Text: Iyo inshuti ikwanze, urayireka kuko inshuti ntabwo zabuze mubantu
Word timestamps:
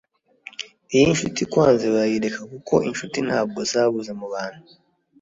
Iyo 0.93 1.03
inshuti 1.13 1.37
ikwanze, 1.41 1.83
urayireka 1.87 2.41
kuko 2.51 2.73
inshuti 2.89 3.17
ntabwo 3.27 3.59
zabuze 3.71 4.11
mubantu 4.19 4.61